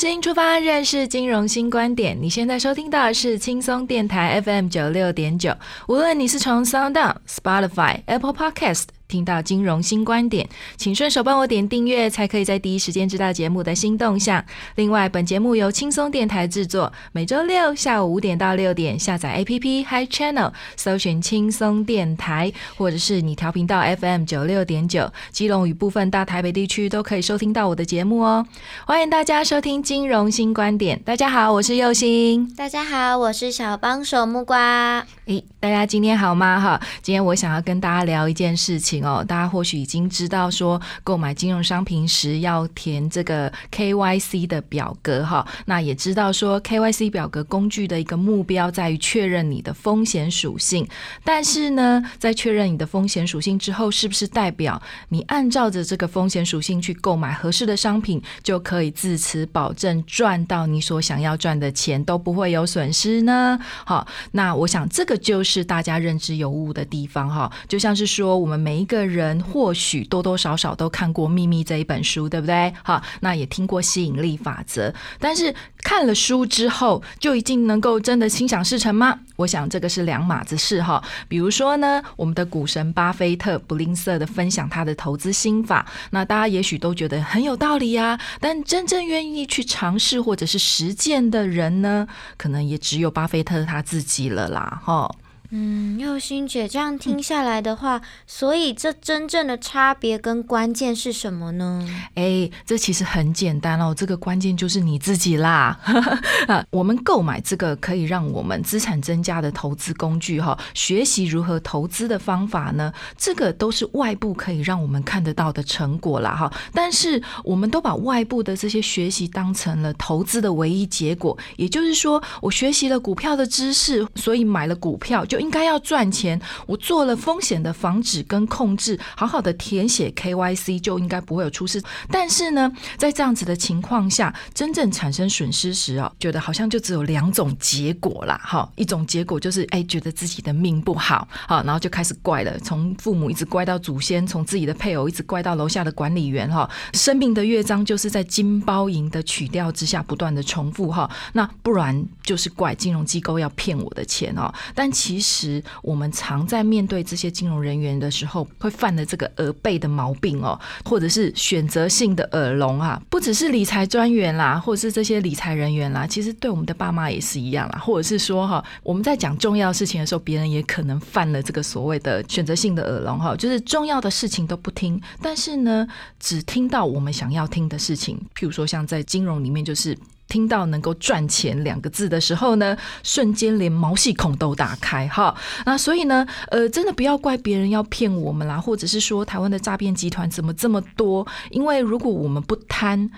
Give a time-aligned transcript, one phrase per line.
[0.00, 2.16] 新出发，认识金融新观点。
[2.18, 5.54] 你现在收听到的是轻松电台 FM 九六点九。
[5.88, 8.84] 无论你是从 Sound、Spotify、Apple Podcast。
[9.10, 14.42] 听到金融新观点，请顺手帮我点订阅，才可以在第一时间知道节目的新动向。
[14.76, 28.46] 另外，本节目由轻松电台制作，每周六下午五点到六点，下载 APP Hi Channel，搜寻轻松电台，或者是你调频道 FM 九六点九，基隆与部分大台北地区都可以收听到我的节目哦。
[28.86, 31.00] 欢迎大家收听金融新观点。
[31.04, 32.48] 大家好，我是佑星。
[32.54, 35.04] 大家好，我是小帮手木瓜。
[35.26, 36.60] 诶，大家今天好吗？
[36.60, 38.99] 哈，今天我想要跟大家聊一件事情。
[39.04, 45.46] 哦，大家或许已经知道说，购买金融商品时要填这个 KYC 的表格哈。
[45.66, 50.86] 那也知道说，KYC 表格工具的一个目标在于确认你的风险属性。
[51.24, 63.58] 但是呢，在确认你的风险属性之后，是不是代表你按照着这个风险属性去购买合适的商品，就可以自此保证赚到你所想要赚的钱，都不会有损失呢？
[63.84, 67.50] 好，那我想这个就是大家认知有误的地方哈。
[67.68, 72.74] 就像是说，我们每个人或许多多少少都看过《秘密》这一本书，对不对？
[72.82, 79.20] 好，那也听过吸引力法则，但是看了书之后，就一定能够真的心想事成吗？
[79.36, 81.00] 我想这个是两码子事哈。
[81.28, 88.18] 比如说呢，我们的股神巴菲特不吝啬的分享他的投资心法，那大家也许都觉得很有道理呀。
[88.40, 95.14] 但真正愿意去尝试或者是实践的人呢，可能也只有巴菲特他自己了啦，哈。
[95.52, 101.84] 嗯，佑心姐这样听下来的话，所以这真正的差别跟关键是什么呢？
[102.14, 105.76] 哎，这其实很简单哦，这个关键就是你自己啦。
[106.46, 112.92] 啊，我们购买这个可以让我们资产增加的投资工具哈，学习如何投资的方法呢？
[113.18, 116.52] 这个都是外部可以让我们看得到的成果啦哈。
[116.72, 125.39] 但是我们都把外部的这些学习当成了投资的唯一结果，也就是说，我学习了股票的知识，所以买了股票就。
[125.40, 131.82] 应该要赚钱，我做了风险的防止跟控制，好好的填写 KYC 就应该不会有出事。
[132.10, 138.38] 但是呢，在这样子的情况下，真正产生损失时哦，觉得好像就只有两种结果啦。
[138.44, 155.29] 哈，一种结果就是哎，觉得自己的命不好，好，然后就开始怪了，从父母一直怪到祖先，从自己的配偶一直怪到楼下的管理员，哈，生命的乐章就是在金包银的曲调之下不断的重复，哈，那不然就是怪金融机构要骗我的钱哦，但其实。
[155.30, 175.86] 实我们常在面对这些金融人员的时候，会犯的这个耳背的毛病哦，或者是选择性的耳聋啊，不只是理财专员啦，或者是这些理财人员啦，其实对我们的爸妈也是一样啦，或者是说哈，我们在讲重要事情的时候，别人也可能犯了这个所谓的选择性的耳聋哈，就是重要的事情都不听，但是呢，
[176.18, 179.96] 只听到我们想要听的事情，譬如说像在金融里面就是。
[180.30, 185.36] 听到能够赚钱两个字的时候呢，瞬间连毛细孔都打开哈。
[185.66, 191.26] 那所以呢，呃，真的不要怪别人要骗我们啦，或者是说台湾的诈骗集团怎么这么多？
[191.50, 193.10] 因为如果我们不贪。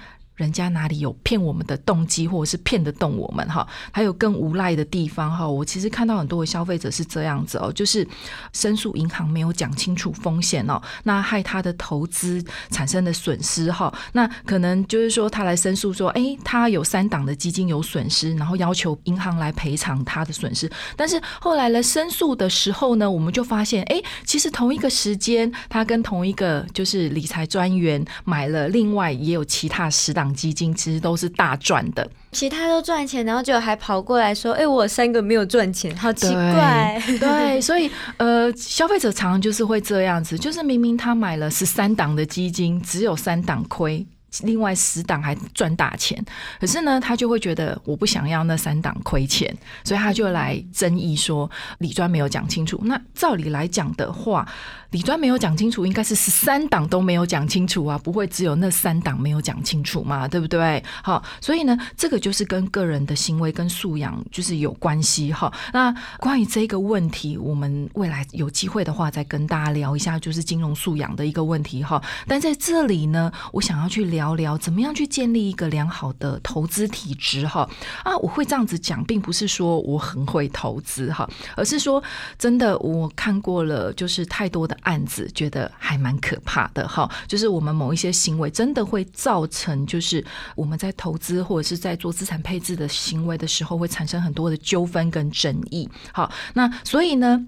[0.42, 3.64] 人家哪里有骗我们的动机，或者是骗得动我们哈？
[3.92, 5.48] 还有更无赖的地方哈。
[5.48, 8.06] 我其实看到很多的消费者是这样子哦，就是
[8.52, 13.92] 申诉银行没有讲清楚风险哦，那害他的投资产生的损失哈。
[14.14, 20.68] 那可能就是说他来申诉说，哎，他有三档的基金有损失，然后要求银行来赔偿他的损失。
[20.96, 30.31] 但是后来来申诉的时候呢，我们就发现，哎，其实同一个时间，他跟同一个就是理财专员买了另外也有其他十档。
[30.32, 37.00] 基金其实都是大赚的，其他都赚钱，然后就还跑过来说：“哎，我三个没有赚钱，好奇怪。
[37.18, 44.06] ”对，所以呃，消费者常常就是会这样子，就是明明他买了十三档的基金，只有三档亏。
[44.42, 46.24] 另外十档还赚大钱。
[46.60, 52.80] 可是呢，他就会觉得我不想要那三档亏钱，所以他就来争议说李专没有讲清楚。
[52.84, 54.46] 那照理来讲的话，
[54.90, 60.82] 李专没有讲清楚，应该是十三档都没有讲清楚啊，不会只有那三档没有讲清楚嘛，对不对？
[61.02, 65.52] 好，所以呢，这个就是跟个人的行为跟素养就是有关系哈。
[65.72, 72.02] 那关于这个问题，我们未来有机会的话再跟大家聊一下，就是金融素养的一个问题哈。
[72.26, 77.68] 但在这里呢，我想要去聊聊聊怎么样去建立一个良好的投资体质哈。
[78.04, 82.02] 啊，我会这样子讲，并不是说我很会投资哈，而是说
[82.38, 84.76] 真的，我看过了就是太多的。
[84.82, 90.24] 案子觉得还蛮可怕的哈，就是我们某一些行为真的会造成，就是
[90.56, 95.88] 我们在投资或者是在做资产配置的行为的时候，会产生很多的纠纷跟争议。
[96.12, 97.46] 好，那所以呢，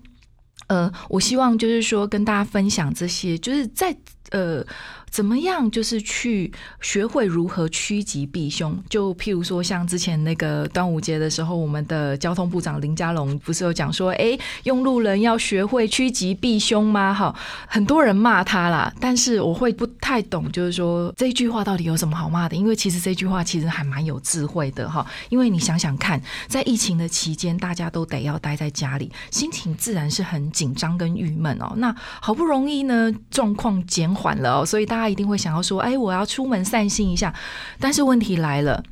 [0.68, 3.96] 呃，我希望就是说跟大家分享这些，就是在
[4.30, 4.64] 呃。
[5.14, 5.70] 怎么样？
[5.70, 8.76] 就是去学会如何趋吉避凶。
[8.90, 17.14] 就譬如说，像之前那个端午节的时候，我们的交通部长林佳龙不是有讲说，哎，用路人要学会趋吉避凶吗？
[17.14, 17.32] 哈，
[17.68, 22.56] 很多人骂他啦，但是我会不太懂，就是说这句话到底有什么好骂的？
[22.56, 25.06] 因为其实这句话其实还蛮有智慧的哈。
[25.28, 31.74] 因为你想想看，在疫情的期间，大家都得要待在家里，心情自然是很紧张跟郁闷哦。
[31.76, 35.04] 那好不容易呢，状况减缓了哦，所以大家。
[35.14, 37.32] 一定会想要说：“哎，我要出门散心一下。”
[37.78, 38.82] 但是问题来了，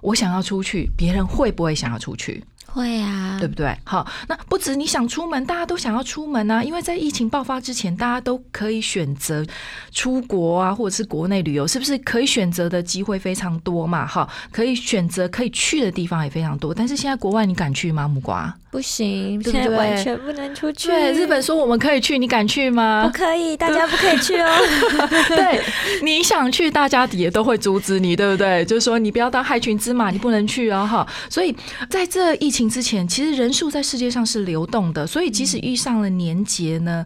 [0.00, 2.44] 我想要出去，别人会不会想要出去？
[2.66, 3.76] 会啊，对不对？
[3.82, 6.62] 好，那不止你想出门，大家都想要出门啊。
[6.62, 9.44] 因为在疫情爆发之前，大家都可以选择
[9.90, 14.06] 出国啊，或者是国内旅游，是不是可以选择的机会非常多嘛？
[14.06, 16.72] 哈，可以选择可以去的地方也非常多。
[16.72, 18.06] 但是现在国外你敢去吗？
[18.06, 20.88] 木瓜不行，现在完全不能出去。
[20.88, 23.06] 对，日本说我们可以去，你敢去吗？
[23.06, 24.48] 不可以，大家不可以去哦。
[25.28, 25.62] 对，
[26.02, 28.64] 你想去，大家也都会阻止你，对不对？
[28.64, 30.86] 就是说你不要当害群之马，你不能去啊。
[30.86, 31.06] 哈。
[31.28, 31.54] 所以
[31.88, 32.62] 在这疫情。
[32.72, 37.04] 之前其实人数在世界上是流动的，所以即使遇上了年节呢，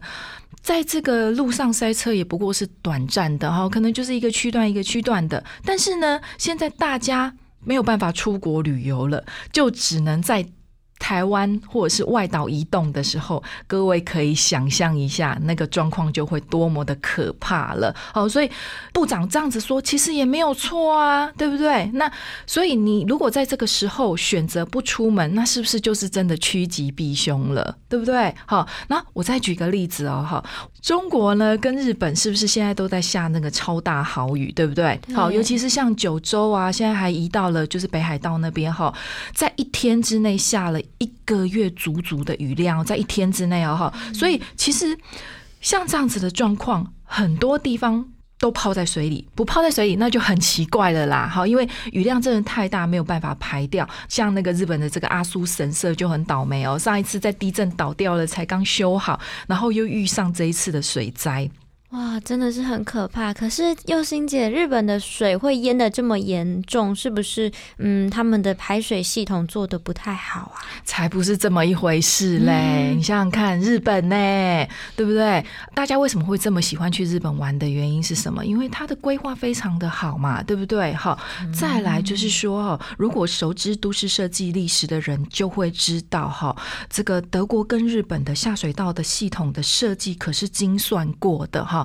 [0.61, 5.43] 在这个路上塞车也不过是短暂的哈，可能就是一个区段一个区段的。
[5.65, 7.33] 但是呢，现在大家
[7.65, 9.21] 没有办法出国旅游了，
[9.51, 10.45] 就只能在。
[10.99, 17.95] 台湾或者是外岛移动的时候，各位可以想象一下，那个状况就会多么的可怕了。
[18.13, 18.49] 好，所以
[18.91, 21.85] 部长这样子说，其实也没有错啊，对不对？
[21.93, 22.11] 那
[22.45, 28.33] 所以你如果在这个时候选择不出门，那是不是就是真的趋吉避凶了，对不对？
[28.45, 30.43] 好，那我再举个例子哦，哈，
[30.81, 34.99] 中国呢跟日本是不是现在都在下那个超大豪雨，对不对？
[35.13, 38.93] 好，尤其是像九州啊，现在还移到了就是北海道那边，哈，
[39.33, 40.81] 在一天之内下了。
[40.99, 44.97] 一个月足足的雨量，在一天之内哦，哈，所以其实
[45.61, 48.05] 像这样子的状况，很多地方
[48.39, 53.87] 都泡在水里，不泡在水里那就很奇怪了啦，哈，因为雨量真的太大，没有办法排掉。
[54.07, 61.49] 像那个日本的这个阿苏神社就很倒霉哦，上一次在地震倒掉了，才刚修好，然后又遇上这一次的水灾。
[61.91, 63.33] 哇，真的是很可怕。
[63.33, 67.49] 可是佑心姐，日本的水会淹的这么严重，是不是？
[67.77, 70.59] 嗯，他们的排水系统做的不太好啊？
[70.83, 72.93] 才不是这么一回事嘞！
[72.93, 74.67] 你想想看，日本呢，
[74.97, 75.43] 对不对？
[75.73, 78.45] 大家为什么会这么喜欢去日本玩的原因是什么？
[78.45, 80.93] 因为它的规划非常的好嘛，对不对？
[80.93, 81.17] 好，
[81.57, 86.53] 再来就是说，如果熟知都市设计历史的人就会知道，哈，
[86.89, 91.77] 这个德国跟日本的下水道的系统的设计可是精算过的，哈。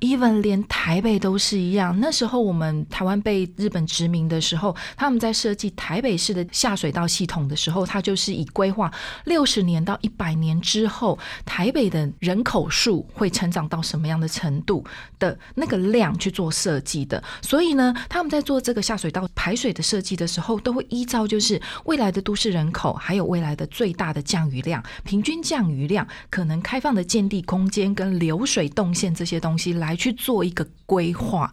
[0.00, 1.98] Even 连台北都是一样。
[2.00, 8.92] 那时候我们台湾被日本殖民的时候，他们在设计台北市的下水道系统的时候，它就是以规划
[9.24, 14.84] 六十年到一百年之后台北的人口数会成长到什么样的程度
[15.18, 17.22] 的那个量去做设计的。
[17.40, 31.52] 所以呢，他们在做这个下水道排水的设计的时候，都会依照就是未来的都市人口，还有未来的最大的降雨量、平均降雨量、可能开放的建地空间跟流水动线这些东西来去做一个规划，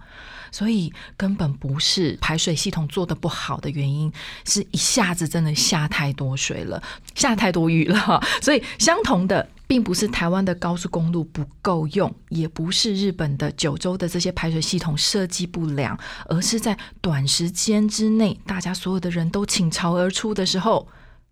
[0.51, 4.12] 所以根本不是排水系统做的不好的原因，
[4.46, 6.82] 是一下子真的下太多水了，
[7.15, 8.22] 下太多雨了。
[8.41, 20.88] 所以相同的，并不是台湾的高速公路不够用，也不是日本的九州的这些排水系统设计不良，而是在短时间之内，大家所有的人都倾巢而出的时候。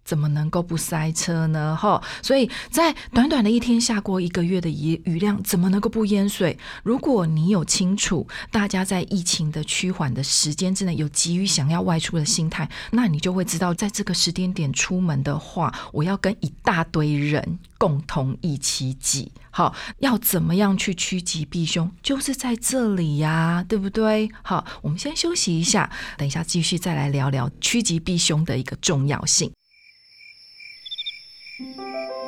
[0.05, 1.75] 怎么能够不塞车呢？
[1.75, 6.57] 哈，所以在短短的一天下过一个月的雨雨量，怎么能够不淹水？
[6.83, 19.31] 如果你有清楚大家在疫情的趋缓的时间之内有急于想要外出的心态，那你就会知道，在这个时间点出门的话，我要跟一大堆人共同一起挤。
[19.50, 21.89] 好，要怎么样去趋吉避凶？
[22.03, 24.29] 就是在这里呀，对不对？
[24.43, 29.51] 好，我们先休息一下，等一下继续再来聊聊趋吉避凶的一个重要性。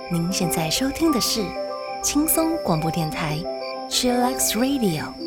[0.10, 1.44] 您现在收听的是
[2.02, 3.38] 轻松广播电台
[3.90, 5.27] ，Chillax Radio。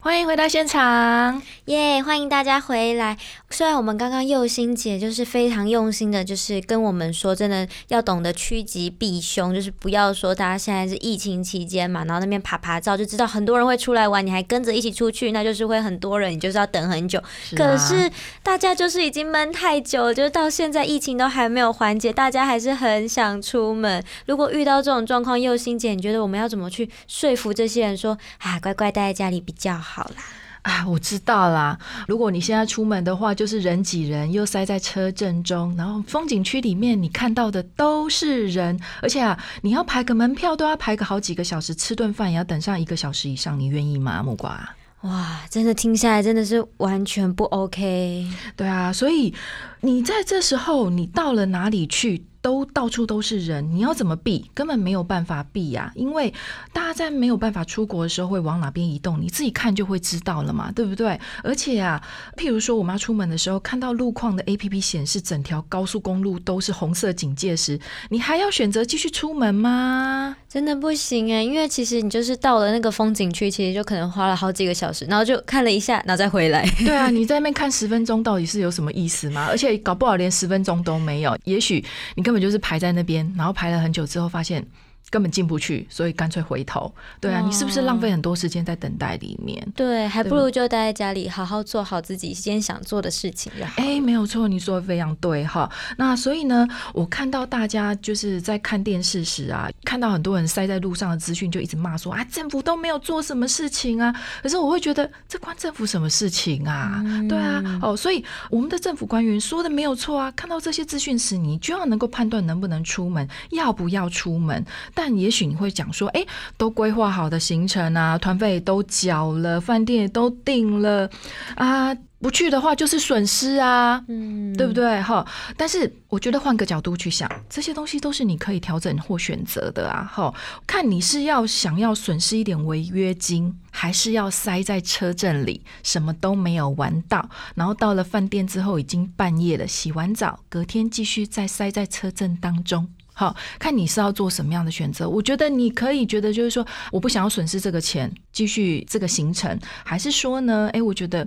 [0.00, 2.00] 欢迎回到现场，耶！
[2.00, 3.16] 欢迎大家回来。
[3.50, 17.20] 虽然我们刚刚佑心姐就是非常用心的，就是跟我们说，真的要懂得趋吉避凶，就是不要说大家现在是疫情期间嘛，然后那边爬爬照就知道很多人会出来玩，你还跟着一起出去，那就是会很多人，你就是要等很久。
[17.56, 18.08] 可是
[18.44, 24.02] 大家就是已经闷太久了，就是到现在疫情都还没有缓解，大家还是很想出门。
[24.26, 29.87] 如果遇到这种状况，佑心姐，你觉得我们要怎么去说服这些人说啊，乖乖待在家里比较好？
[29.88, 30.16] 好啦，
[30.62, 31.78] 啊，我知道啦。
[32.06, 44.22] 如果你现在出门的话，就是人挤人，又塞在车阵中，然后风景区里面你看到的都是人，而且啊，你要排个门票都要排个好几个小时，吃顿饭也要等上一个小时以上，你愿意吗？
[44.22, 44.68] 木瓜？
[45.02, 48.26] 哇，真的听下来真的是完全不 OK。
[48.54, 49.32] 对啊，所以
[49.80, 52.24] 你在这时候，你到了哪里去？
[52.48, 54.50] 都到处都是人，你要怎么避？
[54.54, 55.92] 根本没有办法避呀！
[55.94, 56.32] 因为
[56.72, 59.20] 大家在没有办法出国的时候，会往哪边移动？
[59.20, 61.20] 你自己看就会知道了嘛，对不对？
[61.44, 62.02] 而且啊，
[62.38, 67.78] 譬如说，我妈出门的时候，看到路况的 A P P 显示整条高速公路都是红色警戒时，
[68.08, 70.34] 你还要选择继续出门吗？
[70.48, 76.66] 真的不行哎，因为其实你就是到了那个风景区，其实就可能花了好几个小时，然后就看了一下，然后再回来。
[76.78, 79.46] 对啊， 你在那边看十分钟，到底是有什么意思吗？
[79.50, 84.64] 而且搞不好连十分钟都没有，也许你根本就是排在那边，然后排了很久之后发现。
[85.10, 86.92] 根本进不去，所以干脆回头。
[87.20, 89.66] 对啊，你是不是浪费很多时间在等待里面？
[89.74, 93.50] 对，还不如就待在家里，好好做好自己今天想做的事情。
[93.76, 95.70] 哎，没有错，你说的非常对哈。
[95.96, 104.14] 那所以呢，我看到大家就是在看电视时啊，看到很多人塞在路上的资讯，就一直骂说啊，政府都没有做什么事情啊。
[104.42, 107.02] 可是我会觉得，这关政府什么事情啊？
[107.28, 110.30] 对啊，哦，所以我们的政府官员说的没有错啊。
[110.32, 114.64] 看到这些资讯时，你就要能够判断能不能出门，要不要出门。
[115.00, 116.26] 但也许你会讲说，哎，
[116.56, 121.08] 都规划好的行程啊，团费都缴了，饭店也都订了
[121.54, 125.00] 啊，不去的话就是损失啊，嗯，对不对？
[125.00, 125.24] 哈，
[125.56, 130.34] 但是我觉得换个角度去想，这些东西都是你可以调整或选择的啊，哈，
[130.66, 142.88] 看你是要想要损失一点违约金，还是要塞在车阵里，什么都没有玩到，然后到了饭店之后已经半夜了，洗完澡，隔天继续再塞在车阵当中。
[143.18, 145.08] 好看你是要做什么样的选择？
[145.08, 150.70] 我觉得你可以觉得就是说，我不想要损失这个钱，继续这个行程，还是说呢？
[150.72, 151.26] 诶，我觉得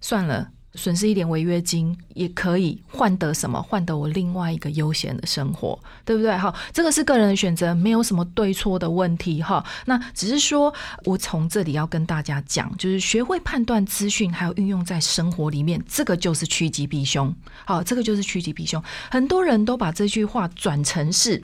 [0.00, 0.48] 算了。
[0.74, 3.60] 损失一点违约金也可以换得什么？
[3.62, 6.36] 换得我另外一个悠闲的生活，对不对？
[6.36, 9.64] 哈，这个是个人的选择，没有什么对错的问题哈。
[9.84, 10.72] 那只是说
[11.04, 17.34] 我从这里要跟大家讲，就是学会判断资讯，还有运用在生活里面，这个就是趋吉避凶。
[17.64, 18.82] 好，这个就是趋吉避凶。
[19.10, 21.42] 很多人都把这句话转成是。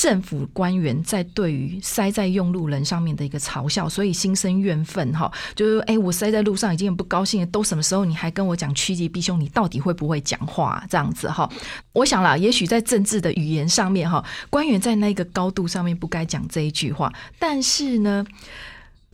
[0.00, 9.38] 政府官员在对于塞在用路人上面的一个嘲笑，所以心生怨愤哈，就是哎，我塞在路上已经很不高兴了，都什么时候你还跟我讲趋吉避凶？
[9.38, 10.82] 你到底会不会讲话？
[10.88, 11.46] 这样子哈，
[11.92, 18.24] 我想啦，也许在政治的语言上面哈，官员在那个高度上面不该讲这一句话，但是呢。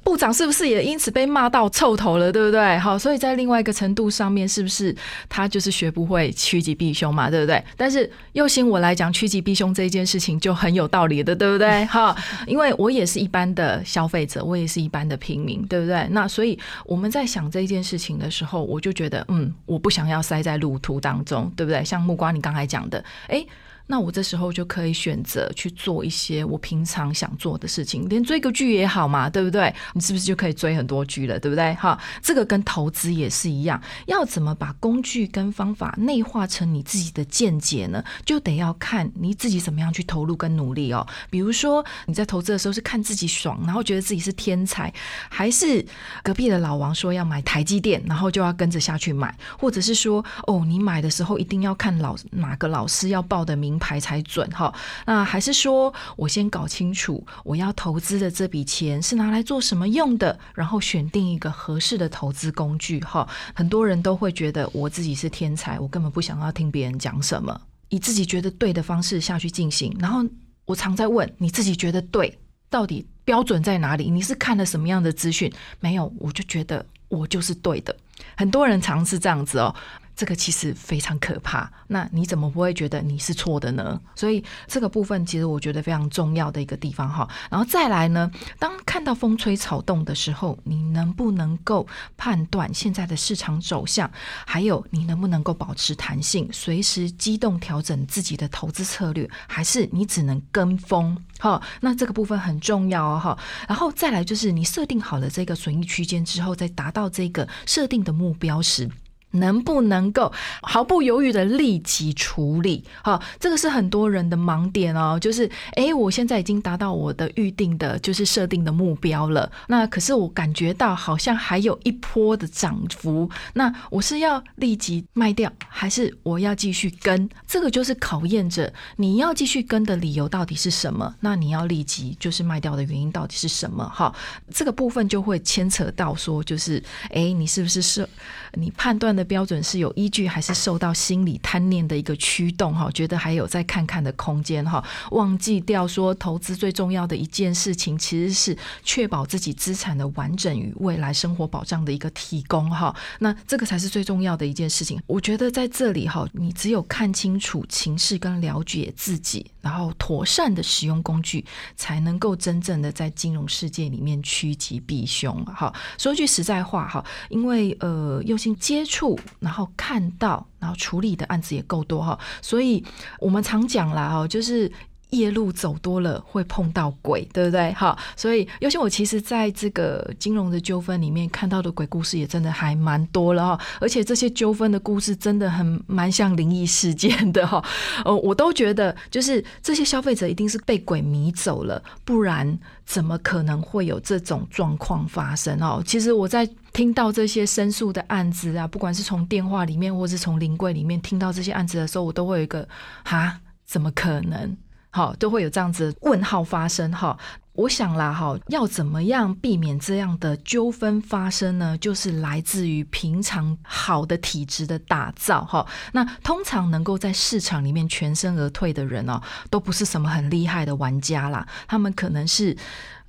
[0.06, 2.78] 部长是不是也因此被骂到臭头了，对不对？
[2.78, 4.94] 好，所以在另外一个程度上面，是不是
[5.28, 7.60] 他就是学不会趋吉避凶嘛，对不对？
[7.76, 11.84] 但是又行我来讲，趋吉避凶这一件事情就很有道理的，对不对？
[11.90, 16.06] 哈，因为我也是一般的消费者，我也是一般的平民，对不对？
[16.12, 21.84] 那所以我们在想这一件事情的时候，我就觉得，嗯，我不想要塞在路途当中，对不对？
[21.84, 23.44] 像木瓜你刚才讲的，哎。
[23.86, 29.72] 那我这时候就可以选择去做一些我平常想做的事情，连追个剧也好嘛，对不对？
[29.92, 31.72] 你是不是就可以追很多剧了，对不对？
[31.74, 38.02] 哈，这个跟投资也是一样，要怎么把工具跟方法内化成你自己的见解呢？
[38.24, 41.06] 就得要看你自己怎么样去投入跟努力哦。
[41.30, 44.92] 比如说你在投资的时候是看自己爽，然后觉得自己是天才，
[45.28, 45.84] 还是
[46.24, 53.75] 隔壁的老王说要买台积电，然后就要跟着下去买，或者是说哦，你买的时候一定要看老哪个老师要报的名。
[53.76, 54.74] 名牌才准哈？
[55.04, 63.28] 那还是说我先搞清楚我要投资的这笔钱是拿来做什么用的，然后选定一个合适的投资工具哈？
[63.54, 69.94] 很多人都会觉得我自己是天才，我根本不想要听别人讲什么，以自己觉得对的方式下去进行。
[70.00, 70.24] 然后
[70.64, 72.38] 我常在问你自己觉得对，
[72.70, 74.10] 到底标准在哪里？
[74.10, 75.52] 你是看了什么样的资讯？
[75.80, 77.94] 没有，我就觉得我就是对的。
[78.34, 79.74] 很多人尝试这样子哦。
[80.16, 84.00] 这个其实非常可怕，那你怎么不会觉得你是错的呢？
[84.14, 87.28] 所以这个部分其实我觉得非常重要的一个地方哈。
[87.50, 94.10] 然后再来呢，当看到风吹草动的时候，你能不能够判断现在的市场走向？
[94.46, 99.28] 还有你能不能够保持弹性，随时机动调整自己的投资策略？
[99.46, 101.14] 还是你只能跟风？
[101.38, 103.38] 哈，那这个部分很重要哦哈。
[103.68, 108.90] 然后再来就是你设定好了这个损益区间之后，再达到这个设定的目标时。
[109.32, 112.84] 能不能够毫不犹豫的立即处理？
[113.02, 115.18] 哈，这个是很多人的盲点哦。
[115.20, 119.50] 就是，哎，我现在已经达到我的预定的，就是设定的目标了。
[119.68, 123.28] 那可是我感觉到好像还有一波的涨幅。
[123.54, 127.28] 那我是要立即卖掉，还是我要继续跟？
[127.46, 131.14] 这个就是考验着你要继续跟的理由到底是什么？
[131.20, 133.84] 那你要立即就是卖掉的原因到底是什么？
[133.88, 134.14] 哈，
[134.52, 138.06] 这个部分就会牵扯到说，就是，哎，你是不是是？
[138.52, 142.74] 你判断的标准是有依据，还是受到心理贪念的一个驱动？
[142.74, 144.62] 哈，觉得还有再看看的空间？
[144.64, 152.68] 哈，忘记掉说投资最重要的一件事情，其实是确保自己资产的完整与未来生活保障的一个提供。
[152.70, 155.00] 哈，那这个才是最重要的一件事情。
[155.06, 161.44] 我觉得在这里哈，你只有看清楚情势跟了解自己，然后妥善的使用工具，
[161.76, 165.44] 才能够真正的在金融世界里面趋吉避凶。
[165.46, 168.56] 哈，说句实在话哈，因为呃用心。
[168.58, 169.05] 接触，
[169.40, 172.82] 然后看到，然后处理的案子也够多哈，所以
[173.20, 174.72] 我们常讲啦哈，就是
[175.10, 177.72] 夜路走多了会碰到鬼，对不对？
[177.72, 187.64] 哈，所以尤其我其实在这个金融的纠纷里面看到的鬼故事也真的还蛮多了哈，而且这些纠纷的故事真的很蛮像灵异事件的哈，
[188.04, 195.82] 呃， 我都觉得就是这些消费者一定是被鬼迷走了，不然怎么可能会有这种状况发生哦？
[195.86, 196.48] 其实我在。
[196.72, 202.68] 听到这些申诉的案子啊，不管是从电话里面，或是从临柜里面听到这些案子的时候，我都会有一个
[203.02, 204.54] 哈，怎么可能？
[204.96, 206.90] 好，都会有这样子问号发生。
[206.90, 207.18] 哈，
[207.52, 211.76] 我想啦，哈，要怎么样避免这样的纠纷发生呢？
[211.76, 215.44] 就是来自于平常好的体质的打造。
[215.44, 222.56] 哈，那通常能够在市场里面全身而退的人哦，都不是什么很厉害的玩家啦，他们可能是。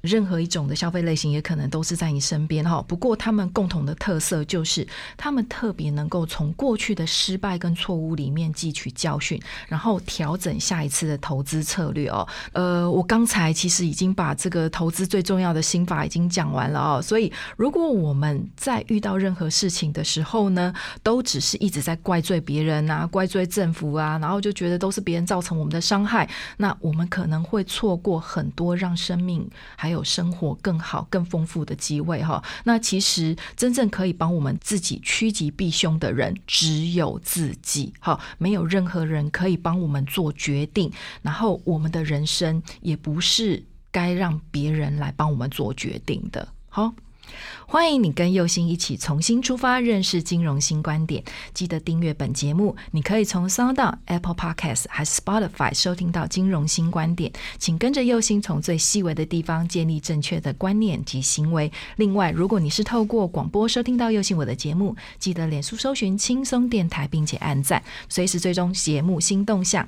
[0.08, 12.26] 任何一种的消费类型也可能都是在你身边哈，不过他们共同的特色就是他们特别能够从过去的失败跟错误里面汲取教训，然后调整下一次的投资策略哦。
[12.54, 29.97] 呃，我刚才其实已经把这个投资最重要的心法已经讲完了哦，所以如果我们在遇到任何事情的时候呢，都只是一直在怪罪别人啊，怪罪政府啊，然后就觉得都是别人造成我们的伤害，那我们可能会错过很多让生命还有。
[29.98, 32.42] 有生活更好、更丰富的机会哈。
[32.64, 37.92] 那其实真正可以帮我们自己趋吉避凶的人，只有自己。
[38.00, 40.92] 哈，没有任何人可以帮我们做决定。
[41.22, 46.48] 然后，我们的人生也不是该让别人来帮我们做决定的。
[46.70, 46.94] 好。
[47.66, 51.22] 欢迎你跟右星一起重新出发，认识金融新观点。
[51.54, 57.30] 记得订阅本节目，你可以从 Sound、Apple Podcast 还是 Spotify 收听到金融新观点。
[57.58, 61.70] 请跟着右星从最细微的地方建立正确的观念及行为。
[61.98, 69.86] 另外，如果你是透过广播收听到右星我的节目，记得脸书搜寻轻松电台，并且按赞，随时追踪节目新动向。